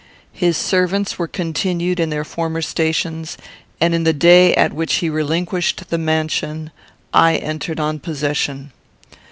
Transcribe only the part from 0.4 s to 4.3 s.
servants were continued in their former stations, and in the